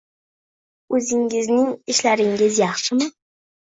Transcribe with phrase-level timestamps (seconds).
[0.95, 3.17] O'zingizning ishlaringiz yaxshimi?